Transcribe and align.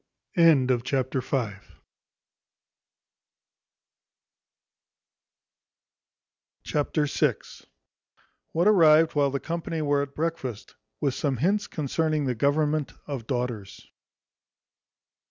Chapter 0.35 1.21
vi. 1.21 1.53
What 8.51 8.67
arrived 8.67 9.13
while 9.13 9.29
the 9.29 9.39
company 9.39 9.83
were 9.83 10.01
at 10.01 10.15
breakfast, 10.15 10.73
with 11.01 11.13
some 11.13 11.37
hints 11.37 11.67
concerning 11.67 12.25
the 12.25 12.33
government 12.33 12.93
of 13.05 13.27
daughters. 13.27 13.89